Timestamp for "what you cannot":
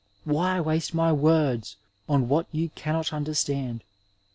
2.27-3.13